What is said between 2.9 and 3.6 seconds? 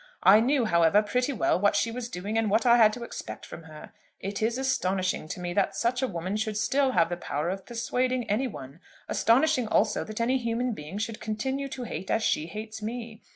to expect